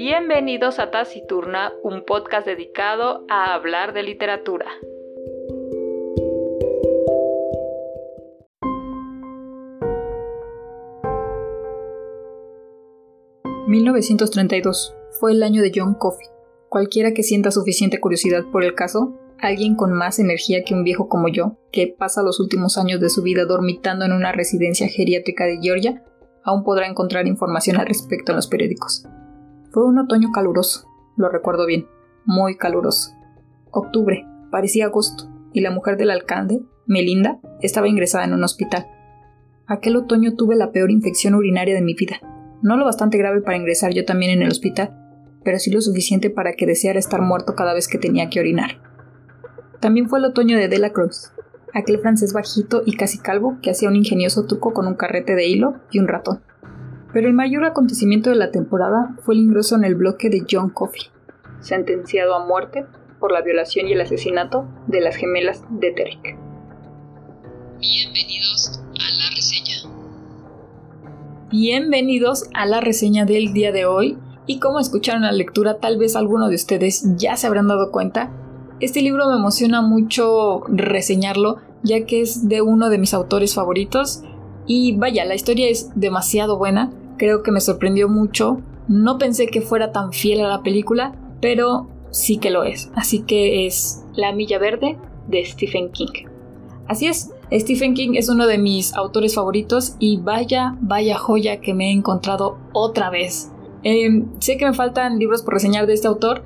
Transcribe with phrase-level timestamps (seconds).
[0.00, 4.66] Bienvenidos a Taciturna, un podcast dedicado a hablar de literatura.
[13.66, 14.94] ...1932...
[15.18, 16.28] fue el año de John Coffey.
[16.68, 21.08] Cualquiera que sienta suficiente curiosidad por el caso, alguien con más energía que un viejo
[21.08, 25.44] como yo, que pasa los últimos años de su vida dormitando en una residencia geriátrica
[25.46, 26.04] de Georgia,
[26.44, 29.04] aún podrá encontrar información al respecto en los periódicos.
[29.70, 31.86] Fue un otoño caluroso, lo recuerdo bien,
[32.24, 33.12] muy caluroso.
[33.70, 38.86] Octubre, parecía agosto, y la mujer del alcalde, Melinda, estaba ingresada en un hospital.
[39.66, 42.16] Aquel otoño tuve la peor infección urinaria de mi vida.
[42.62, 44.96] No lo bastante grave para ingresar yo también en el hospital,
[45.44, 48.80] pero sí lo suficiente para que deseara estar muerto cada vez que tenía que orinar.
[49.80, 51.32] También fue el otoño de Delacroix,
[51.74, 55.46] aquel francés bajito y casi calvo que hacía un ingenioso truco con un carrete de
[55.46, 56.42] hilo y un ratón.
[57.12, 60.68] Pero el mayor acontecimiento de la temporada fue el ingreso en el bloque de John
[60.68, 61.04] Coffey,
[61.60, 62.84] sentenciado a muerte
[63.18, 66.36] por la violación y el asesinato de las gemelas de Derek.
[67.80, 69.90] Bienvenidos a la reseña.
[71.50, 74.18] Bienvenidos a la reseña del día de hoy.
[74.46, 78.30] Y como escucharon la lectura, tal vez alguno de ustedes ya se habrán dado cuenta,
[78.80, 84.22] este libro me emociona mucho reseñarlo, ya que es de uno de mis autores favoritos
[84.68, 88.60] y vaya, la historia es demasiado buena, creo que me sorprendió mucho.
[88.88, 92.90] No pensé que fuera tan fiel a la película, pero sí que lo es.
[92.94, 96.26] Así que es La Milla Verde de Stephen King.
[96.86, 101.74] Así es, Stephen King es uno de mis autores favoritos y vaya, vaya joya que
[101.74, 103.50] me he encontrado otra vez.
[103.82, 106.42] Em, sé que me faltan libros por reseñar de este autor,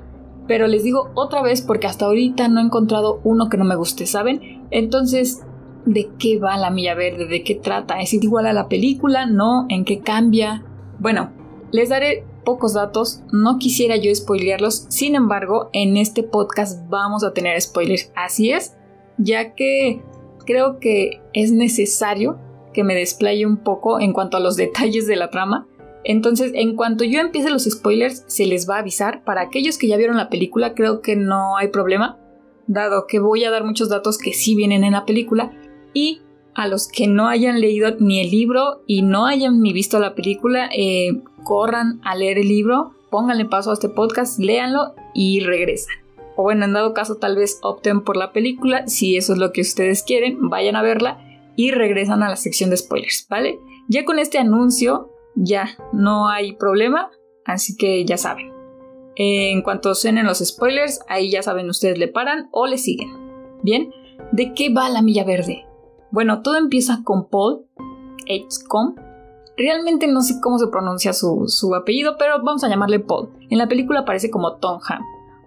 [0.47, 3.75] pero les digo otra vez porque hasta ahorita no he encontrado uno que no me
[3.75, 4.65] guste, ¿saben?
[4.71, 5.41] Entonces
[5.85, 9.65] de qué va la milla verde, de qué trata, es igual a la película, no,
[9.69, 10.63] en qué cambia.
[10.99, 11.31] Bueno,
[11.71, 17.33] les daré pocos datos, no quisiera yo spoilearlos, sin embargo, en este podcast vamos a
[17.33, 18.75] tener spoilers, así es,
[19.17, 20.01] ya que
[20.45, 22.37] creo que es necesario
[22.73, 25.67] que me desplaye un poco en cuanto a los detalles de la trama.
[26.03, 29.23] Entonces, en cuanto yo empiece los spoilers, se les va a avisar.
[29.23, 32.19] Para aquellos que ya vieron la película, creo que no hay problema,
[32.67, 35.53] dado que voy a dar muchos datos que sí vienen en la película.
[35.93, 36.21] Y
[36.55, 40.15] a los que no hayan leído ni el libro y no hayan ni visto la
[40.15, 45.95] película, eh, corran a leer el libro, pónganle paso a este podcast, léanlo y regresan.
[46.35, 49.51] O bueno, en dado caso tal vez opten por la película, si eso es lo
[49.51, 51.19] que ustedes quieren, vayan a verla
[51.55, 53.59] y regresan a la sección de spoilers, ¿vale?
[53.87, 57.11] Ya con este anuncio ya no hay problema,
[57.45, 58.51] así que ya saben.
[59.15, 63.11] En cuanto suenen los spoilers, ahí ya saben ustedes le paran o le siguen.
[63.61, 63.93] Bien,
[64.31, 65.65] ¿de qué va la milla verde?
[66.13, 67.65] Bueno, todo empieza con Paul
[68.29, 68.93] H.com.
[69.57, 73.29] Realmente no sé cómo se pronuncia su, apellido, pero vamos a llamarle Paul.
[73.49, 75.01] En la película aparece como Tom Ham.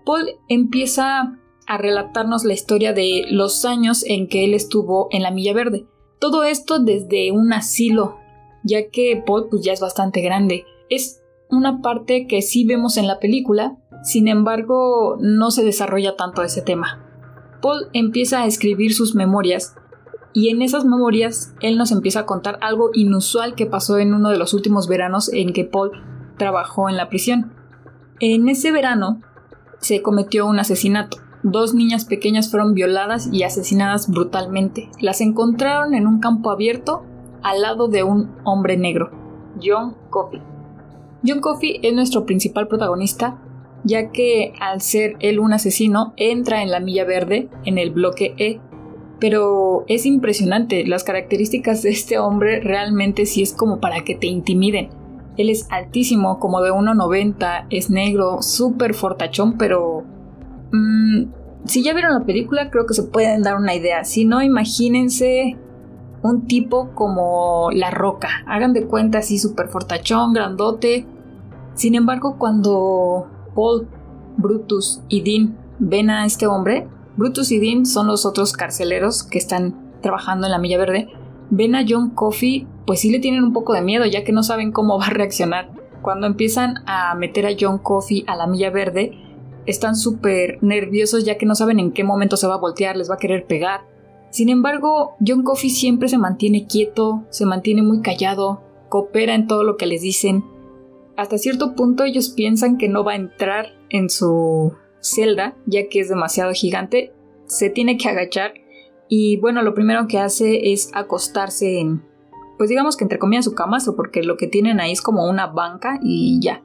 [0.04, 1.38] Paul empieza
[1.69, 5.87] a relatarnos la historia de los años en que él estuvo en la Milla Verde.
[6.19, 8.16] Todo esto desde un asilo,
[8.65, 10.65] ya que Paul pues, ya es bastante grande.
[10.91, 16.43] Es una parte que sí vemos en la película, sin embargo no se desarrolla tanto
[16.43, 17.04] ese tema.
[17.62, 19.77] Paul empieza a escribir sus memorias
[20.37, 24.29] y en esas memorias él nos empieza a contar algo inusual que pasó en uno
[24.29, 25.93] de los últimos veranos en que Paul
[26.37, 27.55] trabajó en la prisión.
[28.21, 29.23] En ese verano
[29.79, 31.17] se cometió un asesinato.
[31.43, 34.91] Dos niñas pequeñas fueron violadas y asesinadas brutalmente.
[35.01, 37.03] Las encontraron en un campo abierto
[37.43, 39.11] al lado de un hombre negro,
[39.65, 40.43] John Coffey.
[41.27, 43.39] John Coffey es nuestro principal protagonista,
[43.85, 48.35] ya que al ser él un asesino, entra en la milla verde en el bloque
[48.37, 48.61] E
[49.19, 54.27] pero es impresionante, las características de este hombre realmente sí es como para que te
[54.27, 54.91] intimiden.
[55.37, 60.04] Él es altísimo, como de 1,90, es negro, súper fortachón, pero...
[60.72, 61.25] Mm,
[61.65, 64.04] si ya vieron la película creo que se pueden dar una idea.
[64.04, 65.56] Si no, imagínense
[66.22, 68.28] un tipo como La Roca.
[68.47, 71.07] Hagan de cuenta así súper fortachón, grandote.
[71.74, 73.89] Sin embargo, cuando Paul,
[74.36, 79.39] Brutus y Dean ven a este hombre, Brutus y Dean son los otros carceleros que
[79.39, 81.09] están trabajando en la Milla Verde.
[81.51, 84.42] Ven a John Coffey, pues sí le tienen un poco de miedo, ya que no
[84.42, 85.71] saben cómo va a reaccionar.
[86.03, 89.18] Cuando empiezan a meter a John Coffey a la Milla Verde,
[89.65, 93.10] están súper nerviosos ya que no saben en qué momento se va a voltear, les
[93.10, 93.80] va a querer pegar.
[94.30, 99.65] Sin embargo, John Coffey siempre se mantiene quieto, se mantiene muy callado, coopera en todo
[99.65, 100.45] lo que les dicen.
[101.16, 104.74] Hasta cierto punto ellos piensan que no va a entrar en su
[105.15, 107.13] celda, ya que es demasiado gigante,
[107.47, 108.55] se tiene que agachar
[109.09, 112.03] y bueno, lo primero que hace es acostarse en,
[112.59, 113.55] pues digamos que entre comillas su
[113.95, 116.63] porque lo que tienen ahí es como una banca y ya.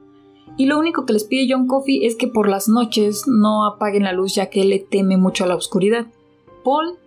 [0.56, 4.04] y lo único que les pide John Coffey es que por las noches no apaguen
[4.04, 6.06] la luz ya que él le teme mucho a la oscuridad.
[6.64, 6.98] Paul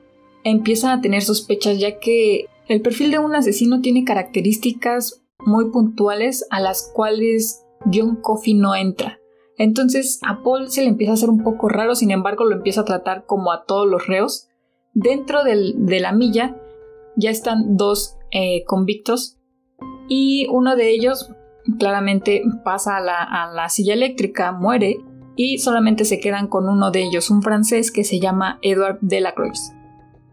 [0.44, 6.48] empieza a tener sospechas ya que el perfil de un asesino tiene características muy puntuales
[6.50, 9.20] a las cuales John Coffey no entra.
[9.57, 12.81] Entonces a Paul se le empieza a hacer un poco raro, sin embargo lo empieza
[12.81, 14.48] a tratar como a todos los reos.
[14.94, 16.56] Dentro de la milla
[17.16, 19.38] ya están dos eh, convictos
[20.07, 21.31] y uno de ellos
[21.80, 25.00] claramente pasa a la, a la silla eléctrica, muere
[25.36, 29.74] y solamente se quedan con uno de ellos, un francés que se llama Edward Delacroix.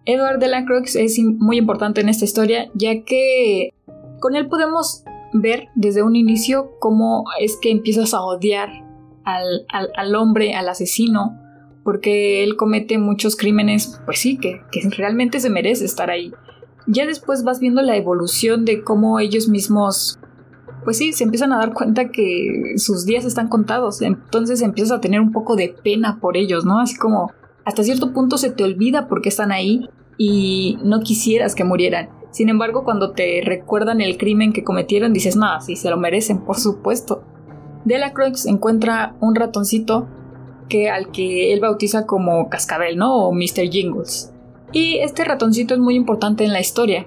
[0.04, 3.72] Edward Delacroix es muy importante en esta historia, ya que
[4.20, 8.68] con él podemos ver desde un inicio cómo es que empiezas a odiar
[9.24, 11.38] al, hombre, al asesino,
[11.84, 16.32] porque él comete muchos crímenes, pues sí, que, que realmente se merece estar ahí.
[16.86, 20.18] Ya después vas viendo la evolución de cómo ellos mismos
[20.84, 25.00] pues sí, se empiezan a dar cuenta que sus días están contados, entonces empiezas a
[25.00, 26.80] tener un poco de pena por ellos, ¿no?
[26.80, 27.32] Así como,
[27.64, 32.10] hasta cierto punto se te olvida por qué están ahí y no quisieras que murieran.
[32.30, 36.38] Sin embargo, cuando te recuerdan el crimen que cometieron, dices, no, sí, se lo merecen,
[36.44, 37.24] por supuesto.
[37.84, 40.06] Delacroix encuentra un ratoncito
[40.68, 43.16] que, al que él bautiza como Cascabel, ¿no?
[43.16, 43.68] O Mr.
[43.70, 44.32] Jingles.
[44.72, 47.06] Y este ratoncito es muy importante en la historia,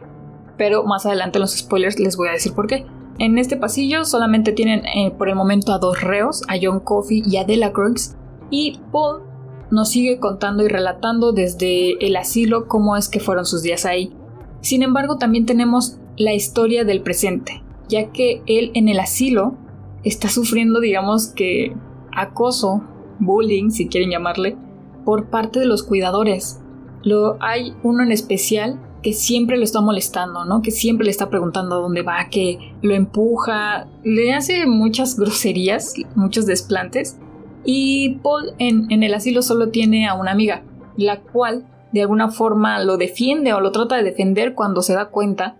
[0.57, 2.85] pero más adelante en los spoilers les voy a decir por qué.
[3.17, 7.23] En este pasillo solamente tienen eh, por el momento a dos reos, a John Coffey
[7.25, 8.15] y a Delacroix,
[8.51, 9.23] y Paul
[9.71, 14.13] nos sigue contando y relatando desde el asilo cómo es que fueron sus días ahí.
[14.61, 19.55] Sin embargo, también tenemos la historia del presente, ya que él en el asilo
[20.05, 21.75] está sufriendo, digamos que,
[22.15, 22.83] acoso,
[23.19, 24.55] bullying, si quieren llamarle,
[25.03, 26.61] por parte de los cuidadores.
[27.03, 30.61] Lo, hay uno en especial que siempre lo está molestando, ¿no?
[30.61, 36.45] Que siempre le está preguntando dónde va, que lo empuja, le hace muchas groserías, muchos
[36.45, 37.17] desplantes
[37.65, 40.61] y Paul en, el asilo solo tiene a una amiga,
[40.95, 45.09] la cual de alguna forma lo defiende o lo trata de defender cuando se da
[45.09, 45.57] cuenta.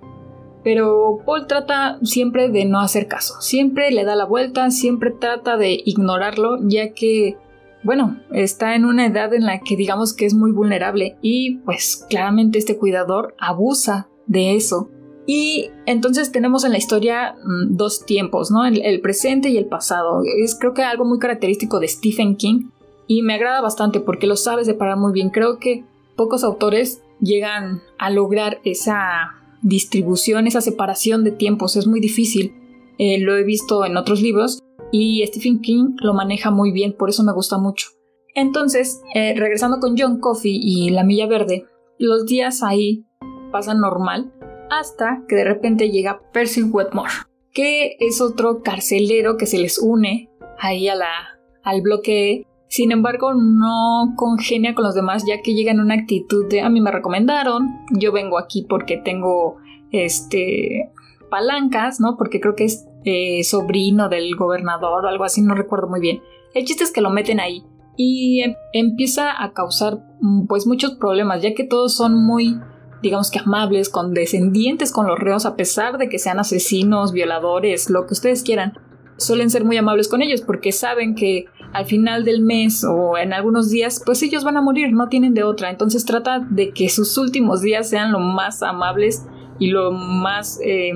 [0.65, 5.57] Pero Paul trata siempre de no hacer caso, siempre le da la vuelta, siempre trata
[5.57, 7.37] de ignorarlo, ya que,
[7.83, 12.03] bueno, está en una edad en la que digamos que es muy vulnerable y pues
[12.09, 14.89] claramente este cuidador abusa de eso.
[15.27, 18.65] Y entonces tenemos en la historia mm, dos tiempos, ¿no?
[18.65, 20.23] El, presente y el pasado.
[20.39, 22.69] Es creo que algo muy característico de Stephen King
[23.05, 25.29] y me agrada bastante porque lo sabe separar muy bien.
[25.29, 25.83] Creo que
[26.15, 31.75] pocos autores llegan a lograr esa distribución, esa separación de tiempos.
[31.75, 32.53] Es muy difícil.
[32.97, 34.59] Eh, lo he visto en otros libros
[34.91, 37.87] y Stephen King lo maneja muy bien, por eso me gusta mucho.
[38.35, 41.65] Entonces, eh, regresando con John Coffey y La Milla Verde,
[41.97, 43.05] los días ahí
[43.51, 44.33] pasan normal
[44.69, 47.11] hasta que de repente llega Percy Wetmore,
[47.51, 50.29] que es otro carcelero que se les une
[50.59, 52.45] ahí al bloque.
[52.75, 56.69] Sin embargo, no congenia con los demás ya que llega en una actitud de a
[56.69, 59.55] mí me recomendaron, yo vengo aquí porque tengo
[59.93, 60.91] este
[61.29, 62.17] palancas, ¿no?
[62.17, 66.21] Porque creo que es eh, sobrino del gobernador o algo así, no recuerdo muy bien.
[66.53, 67.63] El chiste es que lo meten ahí
[67.95, 72.59] y em, empieza a causar mm, pues muchos problemas ya que todos son muy
[73.01, 78.05] digamos que amables, condescendientes con los reos, a pesar de que sean asesinos, violadores, lo
[78.05, 78.73] que ustedes quieran.
[79.17, 83.33] Suelen ser muy amables con ellos porque saben que al final del mes o en
[83.33, 85.69] algunos días, pues ellos van a morir, no tienen de otra.
[85.69, 89.25] Entonces trata de que sus últimos días sean lo más amables
[89.59, 90.93] y lo más, eh,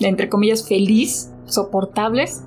[0.00, 2.44] entre comillas, feliz, soportables,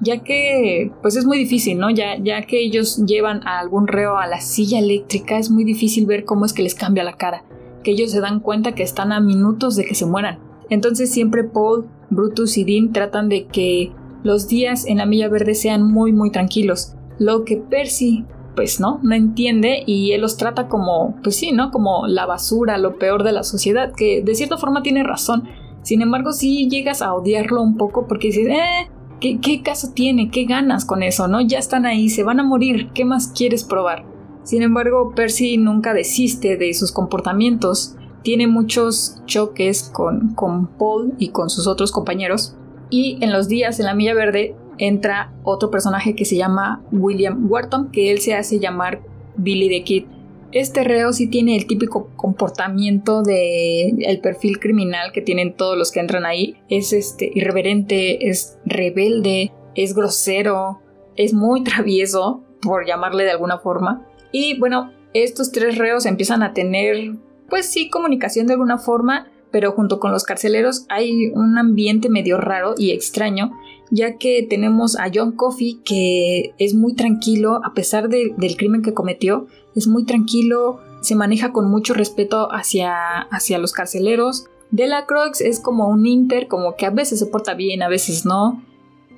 [0.00, 1.90] ya que pues es muy difícil, ¿no?
[1.90, 6.06] Ya, ya que ellos llevan a algún reo a la silla eléctrica, es muy difícil
[6.06, 7.44] ver cómo es que les cambia la cara
[7.84, 10.40] que ellos se dan cuenta que están a minutos de que se mueran.
[10.70, 13.92] Entonces siempre Paul, Brutus y Dean tratan de que
[14.24, 16.94] los días en la Milla Verde sean muy muy tranquilos.
[17.18, 21.70] Lo que Percy pues no, no entiende y él los trata como, pues sí, ¿no?
[21.70, 25.48] Como la basura, lo peor de la sociedad, que de cierta forma tiene razón.
[25.82, 28.90] Sin embargo, sí llegas a odiarlo un poco porque dices, eh,
[29.20, 30.30] ¿qué, ¿qué caso tiene?
[30.30, 31.28] ¿Qué ganas con eso?
[31.28, 31.40] ¿No?
[31.40, 34.04] Ya están ahí, se van a morir, ¿qué más quieres probar?
[34.44, 41.28] Sin embargo, Percy nunca desiste de sus comportamientos, tiene muchos choques con, con Paul y
[41.28, 42.56] con sus otros compañeros,
[42.94, 47.50] y en los días en la Milla Verde entra otro personaje que se llama William
[47.50, 49.02] Wharton, que él se hace llamar
[49.36, 50.04] Billy the Kid.
[50.52, 55.90] Este reo sí tiene el típico comportamiento de el perfil criminal que tienen todos los
[55.90, 56.54] que entran ahí.
[56.68, 60.80] Es este irreverente, es rebelde, es grosero,
[61.16, 64.06] es muy travieso, por llamarle de alguna forma.
[64.30, 67.16] Y bueno, estos tres reos empiezan a tener,
[67.50, 72.38] pues sí, comunicación de alguna forma, pero junto con los carceleros hay un ambiente medio
[72.38, 73.52] raro y extraño,
[73.88, 78.94] ya que tenemos a John Coffey que es muy tranquilo a pesar del crimen que
[78.94, 79.46] cometió,
[79.76, 84.46] es muy tranquilo, se maneja con mucho respeto hacia, hacia los carceleros.
[84.72, 88.60] Delacroix es como un inter, como que a veces se porta bien, a veces no.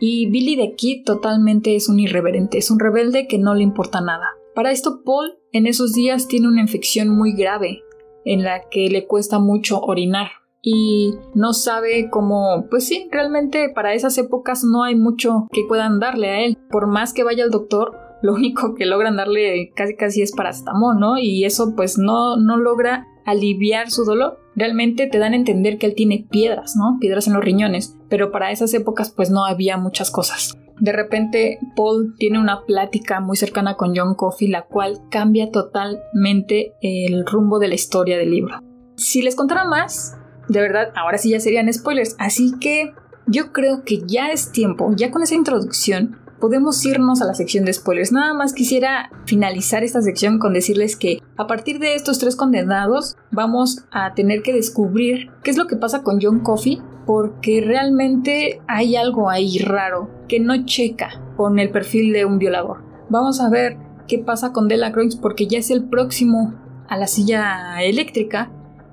[0.01, 4.03] Y Billy the Kid totalmente es un irreverente, es un rebelde que no le importa
[4.03, 4.27] nada.
[4.55, 7.81] Para esto, Paul en esos días tiene una infección muy grave,
[8.27, 10.29] en la que le cuesta mucho orinar
[10.69, 16.01] y no sabe cómo, pues sí, realmente para esas épocas no hay mucho que puedan
[16.01, 16.59] darle a él.
[16.71, 20.99] Por más que vaya al doctor, lo único que logran darle casi casi es paracetamol,
[20.99, 21.19] ¿no?
[21.19, 24.41] Y eso pues no, no logra aliviar su dolor.
[24.57, 26.99] Realmente te dan a entender que él tiene piedras, ¿no?
[27.01, 30.59] Piedras en los riñones, pero para esas épocas pues no había muchas cosas.
[30.79, 36.75] De repente Paul tiene una plática muy cercana con John Coffey, la cual cambia totalmente
[36.83, 38.61] el rumbo de la historia del libro.
[38.97, 40.17] Si les contara más,
[40.49, 42.93] de verdad, ahora sí ya serían spoilers, así que
[43.27, 47.65] yo creo que ya es tiempo, ya con esa introducción, podemos irnos a la sección
[47.65, 48.13] de spoilers.
[48.13, 53.17] Nada más quisiera finalizar esta sección con decirles que a partir de estos tres condenados
[53.31, 58.61] vamos a tener que descubrir qué es lo que pasa con John Coffey porque realmente
[58.67, 62.83] hay algo ahí raro que no checa con el perfil de un violador.
[63.09, 63.77] Vamos a ver
[64.09, 66.55] qué pasa con Delacroix porque ya es el próximo
[66.89, 68.51] a la silla eléctrica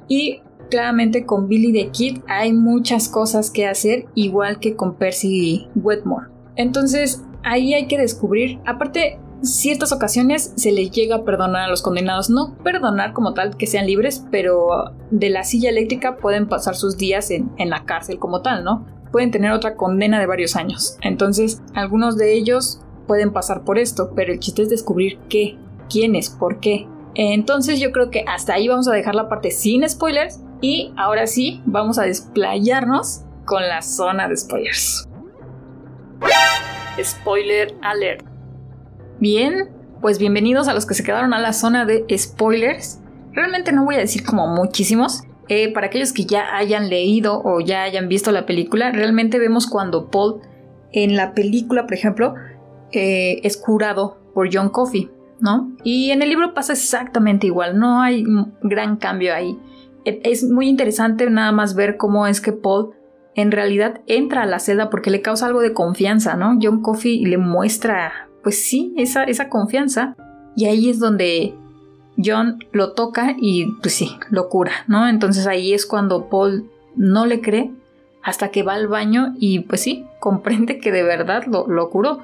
[0.08, 5.68] y claramente con Billy the Kid hay muchas cosas que hacer igual que con Percy
[5.76, 6.28] Wetmore.
[6.56, 11.82] Entonces ahí hay que descubrir, aparte, ciertas ocasiones se les llega a perdonar a los
[11.82, 16.76] condenados, no perdonar como tal que sean libres, pero de la silla eléctrica pueden pasar
[16.76, 18.86] sus días en, en la cárcel como tal, ¿no?
[19.12, 20.98] Pueden tener otra condena de varios años.
[21.02, 25.58] Entonces, algunos de ellos pueden pasar por esto, pero el chiste es descubrir qué,
[25.90, 26.88] quiénes, por qué.
[27.16, 31.28] Entonces yo creo que hasta ahí vamos a dejar la parte sin spoilers y ahora
[31.28, 35.08] sí vamos a desplayarnos con la zona de spoilers.
[37.02, 38.26] Spoiler alert.
[39.20, 39.70] Bien,
[40.02, 43.00] pues bienvenidos a los que se quedaron a la zona de spoilers.
[43.32, 45.24] Realmente no voy a decir como muchísimos.
[45.50, 49.68] Eh, para aquellos que ya hayan leído o ya hayan visto la película, realmente vemos
[49.68, 50.42] cuando Paul
[50.92, 52.36] en la película, por ejemplo,
[52.92, 55.10] eh, es curado por John Coffey,
[55.40, 55.76] ¿no?
[55.84, 58.24] Y en el libro pasa exactamente igual, no hay
[58.62, 59.58] gran cambio ahí.
[60.06, 62.92] E, es muy interesante nada más ver cómo es que Paul
[63.36, 66.58] en realidad entra a la celda porque le causa algo de confianza, ¿no?
[66.62, 70.16] John Coffey le muestra, pues sí, esa, esa confianza.
[70.56, 71.56] Y ahí es donde
[72.24, 75.08] John lo toca y pues sí, lo cura, ¿no?
[75.08, 77.72] Entonces ahí es cuando Paul no le cree
[78.22, 82.20] hasta que va al baño y pues sí, comprende que de verdad lo, lo curó.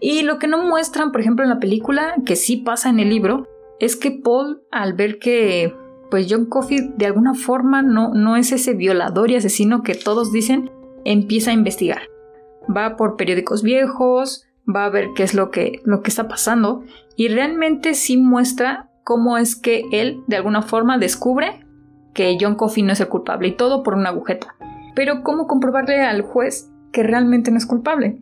[0.00, 3.08] Y lo que no muestran, por ejemplo, en la película, que sí pasa en el
[3.08, 3.46] libro,
[3.78, 5.74] es que Paul, al ver que
[6.16, 10.32] pues John Coffey de alguna forma no, no es ese violador y asesino que todos
[10.32, 10.70] dicen,
[11.04, 12.00] empieza a investigar.
[12.74, 16.84] Va por periódicos viejos, va a ver qué es lo que, lo que está pasando
[17.16, 21.66] y realmente sí muestra cómo es que él de alguna forma descubre
[22.14, 24.56] que John Coffey no es el culpable y todo por una agujeta.
[24.94, 28.20] Pero ¿cómo comprobarle al juez que realmente no es culpable?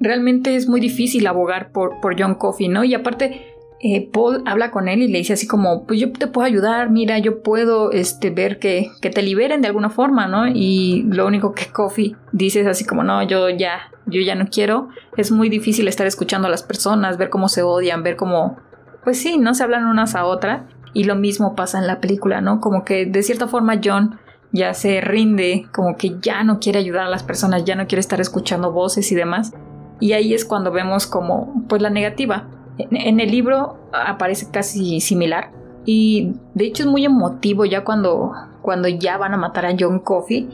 [0.00, 2.82] Realmente es muy difícil abogar por, por John Coffey, ¿no?
[2.82, 3.54] Y aparte
[3.94, 6.90] eh, Paul habla con él y le dice así como, pues yo te puedo ayudar,
[6.90, 10.48] mira, yo puedo este, ver que, que te liberen de alguna forma, ¿no?
[10.48, 14.48] Y lo único que Coffee dice es así como, no, yo ya, yo ya no
[14.48, 14.88] quiero.
[15.16, 18.56] Es muy difícil estar escuchando a las personas, ver cómo se odian, ver cómo,
[19.04, 20.62] pues sí, no se hablan unas a otras.
[20.92, 22.60] Y lo mismo pasa en la película, ¿no?
[22.60, 24.18] Como que de cierta forma John
[24.50, 28.00] ya se rinde, como que ya no quiere ayudar a las personas, ya no quiere
[28.00, 29.52] estar escuchando voces y demás.
[30.00, 35.50] Y ahí es cuando vemos como, pues la negativa, en, el libro aparece casi similar
[35.84, 40.00] y de hecho es muy emotivo ya cuando, cuando ya van a matar a John
[40.00, 40.48] Coffey.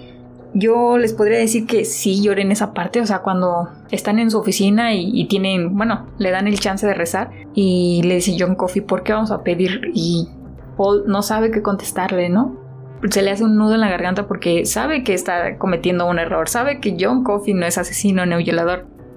[0.55, 4.31] Yo les podría decir que sí lloré en esa parte, o sea, cuando están en
[4.31, 8.55] su oficina y, tienen, bueno, le dan el chance de rezar y le dice John
[8.55, 9.91] Coffey, ¿por qué vamos a pedir?
[9.95, 10.29] Y
[10.76, 12.55] Paul no sabe qué contestarle, ¿no?
[13.09, 16.50] Se le hace un nudo en la garganta porque sabe que está cometiendo un error,
[16.50, 18.35] sabe que John Coffey no es asesino ni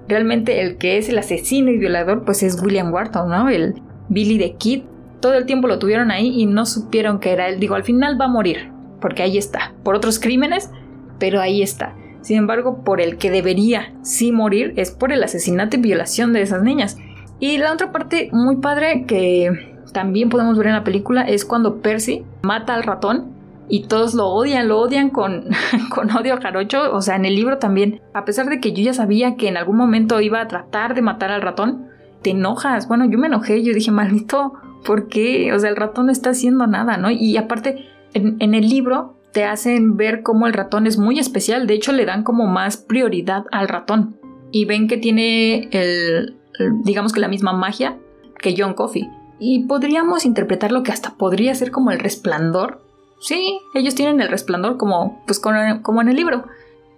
[0.08, 3.48] realmente el que es el asesino y violador pues es William Wharton, ¿no?
[3.48, 3.74] El
[4.08, 4.82] Billy the Kid.
[5.20, 7.58] Todo el tiempo lo tuvieron ahí y no supieron que era él.
[7.58, 8.70] Digo, al final va a morir,
[9.00, 9.72] porque ahí está.
[9.82, 10.70] Por otros crímenes,
[11.18, 11.94] pero ahí está.
[12.20, 16.42] Sin embargo, por el que debería sí morir es por el asesinato y violación de
[16.42, 16.98] esas niñas.
[17.38, 19.50] Y la otra parte muy padre que
[19.92, 23.35] también podemos ver en la película es cuando Percy mata al ratón
[23.68, 25.44] y todos lo odian, lo odian con,
[25.94, 26.92] con odio jarocho.
[26.92, 29.56] O sea, en el libro también, a pesar de que yo ya sabía que en
[29.56, 31.88] algún momento iba a tratar de matar al ratón,
[32.22, 32.88] te enojas.
[32.88, 34.54] Bueno, yo me enojé, yo dije, maldito,
[34.84, 35.52] ¿por qué?
[35.52, 37.10] O sea, el ratón no está haciendo nada, ¿no?
[37.10, 41.66] Y aparte, en, el libro te hacen ver cómo el ratón es muy especial.
[41.66, 44.16] De hecho, le dan como más prioridad al ratón.
[44.52, 46.36] Y ven que tiene el,
[46.84, 47.98] digamos que la misma magia
[48.38, 49.08] que John Coffey.
[49.38, 52.85] Y podríamos interpretarlo que hasta podría ser como el resplandor.
[53.18, 56.44] Sí, ellos tienen el resplandor como, pues, como en el libro.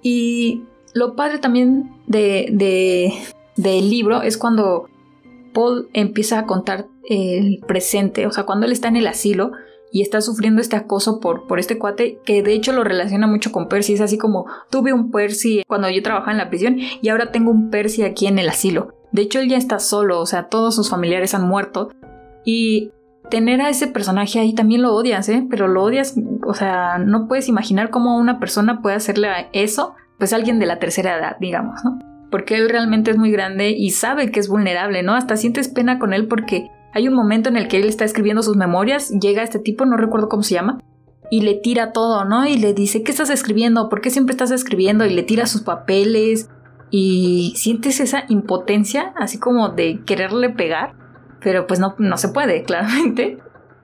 [0.03, 3.13] Y lo padre también de, de,
[3.57, 4.89] del libro es cuando
[5.53, 9.53] Paul empieza a contar el presente, o sea, cuando él está en el asilo
[9.91, 13.51] y está sufriendo este acoso por, por este cuate, que de hecho lo relaciona mucho
[13.51, 17.09] con Percy, es así como tuve un Percy cuando yo trabajaba en la prisión y
[17.09, 18.95] ahora tengo un Percy aquí en el asilo.
[19.11, 21.91] De hecho, él ya está solo, o sea, todos sus familiares han muerto
[22.45, 22.93] y
[23.29, 25.47] tener a ese personaje ahí también lo odias, ¿eh?
[25.51, 26.15] Pero lo odias,
[26.47, 30.79] o sea, no puedes imaginar cómo una persona puede hacerle eso, pues alguien de la
[30.79, 31.99] tercera edad, digamos, ¿no?
[32.31, 35.15] Porque él realmente es muy grande y sabe que es vulnerable, ¿no?
[35.15, 38.43] Hasta sientes pena con él porque hay un momento en el que él está escribiendo
[38.43, 40.79] sus memorias, llega este tipo, no recuerdo cómo se llama,
[41.31, 42.47] y le tira todo, ¿no?
[42.47, 43.89] Y le dice, ¿qué estás escribiendo?
[43.89, 45.05] ¿Por qué siempre estás escribiendo?
[45.05, 46.49] Y le tira sus papeles
[46.91, 50.95] y sientes esa impotencia, así como de quererle pegar,
[51.41, 53.39] pero pues no, no se puede, claramente.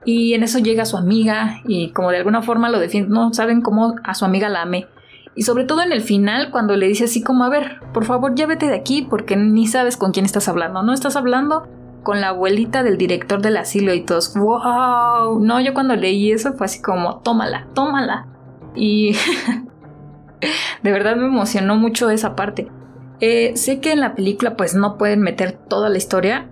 [0.05, 3.61] Y en eso llega su amiga y como de alguna forma lo defiende, no saben
[3.61, 4.87] cómo a su amiga la ame.
[5.33, 8.35] Y sobre todo en el final, cuando le dice así como, a ver, por favor
[8.35, 10.93] ya vete de aquí porque ni sabes con quién estás hablando, ¿no?
[10.93, 11.67] Estás hablando
[12.03, 16.53] con la abuelita del director del asilo y todos, wow, no, yo cuando leí eso
[16.53, 18.27] fue así como, tómala, tómala.
[18.75, 19.17] Y
[20.83, 22.69] de verdad me emocionó mucho esa parte.
[23.19, 26.49] Eh, sé que en la película pues no pueden meter toda la historia.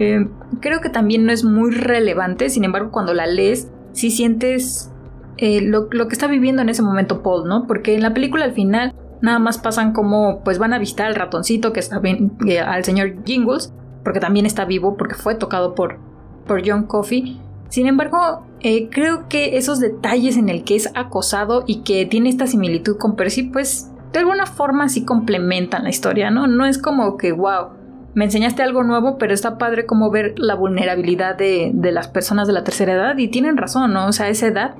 [0.00, 0.26] Eh,
[0.60, 4.90] creo que también no es muy relevante, sin embargo cuando la lees sí sientes
[5.36, 7.66] eh, lo, que está viviendo en ese momento Paul, ¿no?
[7.66, 11.16] Porque en la película al final nada más pasan como pues van a visitar al
[11.16, 12.32] ratoncito que está bien,
[12.66, 15.98] al señor Jingles porque también está vivo, porque fue tocado por,
[16.46, 17.38] por John Coffey.
[17.68, 22.30] Sin embargo, eh, creo que esos detalles en el que es acosado y que tiene
[22.30, 26.46] esta similitud con Percy, pues de alguna forma sí complementan la historia, ¿no?
[26.46, 27.68] No es como que, wow,
[28.14, 32.46] me enseñaste algo nuevo, pero está padre como ver la vulnerabilidad de, de las personas
[32.46, 34.06] de la tercera edad y tienen razón, ¿no?
[34.06, 34.74] O sea, esa edad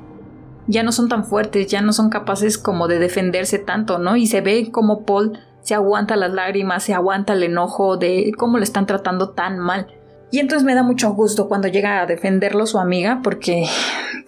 [0.66, 4.16] ya no son tan fuertes, ya no son capaces como de defenderse tanto, ¿no?
[4.16, 8.58] Y se ve como Paul se aguanta las lágrimas, se aguanta el enojo de cómo
[8.58, 9.86] le están tratando tan mal.
[10.32, 13.66] Y entonces me da mucho gusto cuando llega a defenderlo su amiga, porque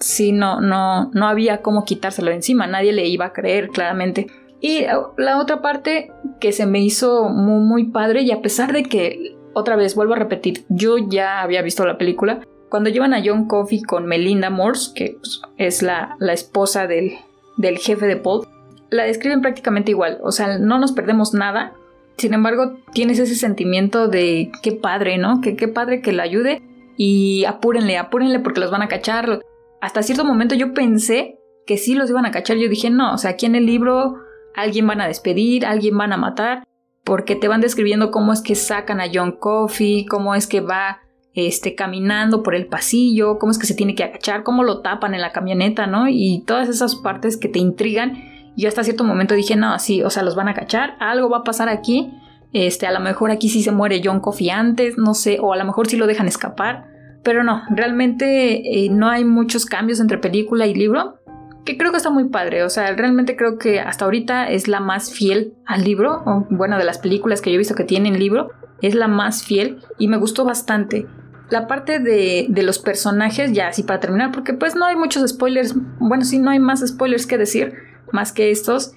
[0.01, 4.27] sí, no, no, no había cómo quitárselo encima, nadie le iba a creer claramente.
[4.63, 4.87] Y
[5.19, 9.37] la otra parte que se me hizo muy, muy padre, y a pesar de que,
[9.55, 13.49] otra vez vuelvo a repetir, yo ya había visto la película, cuando llevan a John
[13.49, 17.11] Coffey con Melinda Morse, que pues, es la, la esposa del,
[17.57, 18.47] del jefe de Paul,
[18.89, 21.73] la describen prácticamente igual, o sea, no nos perdemos nada.
[22.17, 25.41] Sin embargo, tienes ese sentimiento de qué padre, ¿no?
[25.41, 26.63] Que qué padre que la ayude
[26.97, 29.41] y apúrenle, apúrenle porque los van a cachar.
[29.81, 32.59] Hasta cierto momento yo pensé que sí los iban a cachar.
[32.59, 34.19] Yo dije, no, o sea, aquí en el libro
[34.55, 36.65] alguien van a despedir, alguien van a matar,
[37.05, 41.01] porque te van describiendo cómo es que sacan a John Coffey, cómo es que va
[41.35, 45.15] este, caminando por el pasillo, cómo es que se tiene que agachar, cómo lo tapan
[45.15, 46.09] en la camioneta, ¿no?
[46.09, 50.11] Y todas esas partes que te intrigan yo hasta cierto momento dije, no, sí, o
[50.11, 52.13] sea, los van a cachar, algo va a pasar aquí.
[52.53, 55.57] Este, a lo mejor aquí sí se muere John Coffey antes, no sé, o a
[55.57, 56.87] lo mejor sí lo dejan escapar.
[57.23, 61.21] Pero no, realmente eh, no hay muchos cambios entre película y libro,
[61.65, 62.65] que creo que está muy padre.
[62.65, 66.79] O sea, realmente creo que hasta ahorita es la más fiel al libro, o bueno,
[66.79, 70.09] de las películas que yo he visto que tienen libro, es la más fiel y
[70.09, 71.07] me gustó bastante.
[71.51, 75.29] La parte de, de los personajes, ya así para terminar, porque pues no hay muchos
[75.29, 77.75] spoilers, bueno, sí, no hay más spoilers que decir
[78.11, 78.95] más que estos.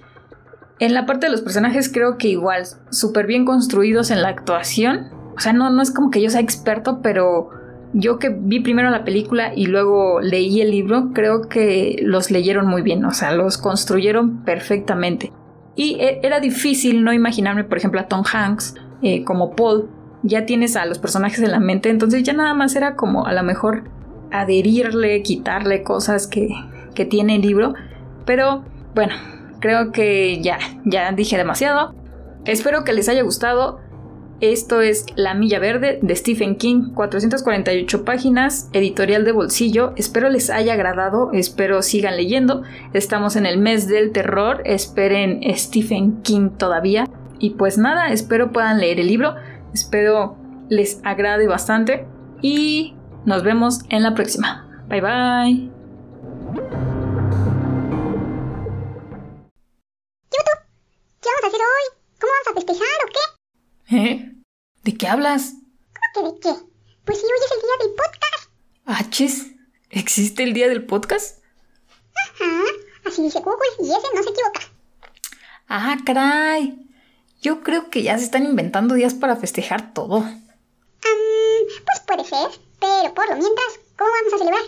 [0.80, 5.10] En la parte de los personajes creo que igual, súper bien construidos en la actuación.
[5.38, 7.50] O sea, no, no es como que yo sea experto, pero
[7.94, 12.68] yo que vi primero la película y luego leí el libro, creo que los leyeron
[12.68, 15.32] muy bien, o sea, los construyeron perfectamente.
[15.76, 19.90] Y e, era difícil no imaginarme, por ejemplo, a Tom Hanks eh, como Paul.
[20.24, 23.34] Ya tienes a los personajes en la mente, entonces ya nada más era como a
[23.34, 23.84] lo mejor
[24.32, 26.50] adherirle, quitarle cosas que,
[26.96, 27.76] que tiene el libro.
[28.26, 29.14] Pero bueno,
[29.60, 31.94] creo que ya, ya dije demasiado.
[32.46, 33.80] Espero que les haya gustado.
[34.42, 39.94] Esto es La Milla Verde de Stephen King, 448 páginas, editorial de bolsillo.
[39.96, 42.64] Espero les haya agradado, espero sigan leyendo.
[42.94, 47.08] Estamos en el mes del terror, esperen Stephen King todavía.
[47.40, 49.36] Y pues nada, espero puedan leer el libro,
[49.74, 50.36] espero
[50.70, 52.06] les agrade bastante
[52.42, 52.96] y
[53.26, 54.68] nos vemos en la próxima.
[54.90, 55.72] Bye bye.
[63.92, 64.32] ¿Eh?
[64.84, 65.54] ¿De qué hablas?
[66.14, 66.66] ¿Cómo que de qué?
[67.06, 68.52] Pues si hoy es el día del podcast.
[68.86, 69.56] ¿Achis?
[69.92, 71.44] ¿Existe el día del podcast?
[72.16, 72.64] Ajá,
[73.06, 74.62] así dice Google y ese no se equivoca.
[75.68, 76.90] Ah, caray.
[77.42, 80.22] Yo creo que ya se están inventando días para festejar todo.
[80.22, 84.64] pues puede ser, pero por lo mientras, ¿cómo vamos a celebrar?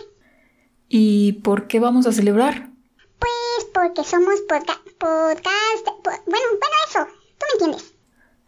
[0.88, 2.70] ¿Y por qué vamos a celebrar?
[3.18, 5.86] Pues porque somos podca podcast...
[6.04, 7.87] bueno, bueno, eso, tú me entiendes.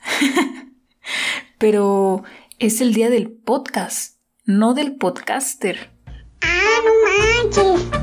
[1.58, 2.24] pero
[2.58, 5.90] es el día del podcast, no del podcaster.
[6.42, 7.99] Ah, no manches.